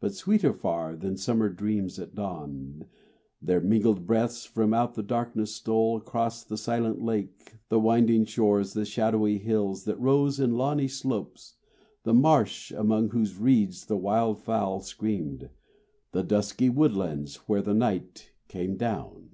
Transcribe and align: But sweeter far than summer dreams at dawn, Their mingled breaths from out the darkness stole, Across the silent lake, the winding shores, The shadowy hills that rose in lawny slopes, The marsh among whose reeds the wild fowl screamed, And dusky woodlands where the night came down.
But 0.00 0.14
sweeter 0.14 0.54
far 0.54 0.96
than 0.96 1.18
summer 1.18 1.50
dreams 1.50 1.98
at 1.98 2.14
dawn, 2.14 2.86
Their 3.42 3.60
mingled 3.60 4.06
breaths 4.06 4.46
from 4.46 4.72
out 4.72 4.94
the 4.94 5.02
darkness 5.02 5.54
stole, 5.54 5.98
Across 5.98 6.44
the 6.44 6.56
silent 6.56 7.02
lake, 7.02 7.56
the 7.68 7.78
winding 7.78 8.24
shores, 8.24 8.72
The 8.72 8.86
shadowy 8.86 9.36
hills 9.36 9.84
that 9.84 10.00
rose 10.00 10.40
in 10.40 10.54
lawny 10.54 10.88
slopes, 10.88 11.56
The 12.04 12.14
marsh 12.14 12.70
among 12.70 13.10
whose 13.10 13.36
reeds 13.36 13.84
the 13.84 13.98
wild 13.98 14.40
fowl 14.40 14.80
screamed, 14.80 15.50
And 16.14 16.26
dusky 16.26 16.70
woodlands 16.70 17.36
where 17.46 17.60
the 17.60 17.74
night 17.74 18.30
came 18.48 18.78
down. 18.78 19.32